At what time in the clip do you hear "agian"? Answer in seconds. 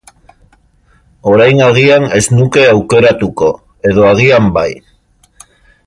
1.65-2.07, 4.15-4.53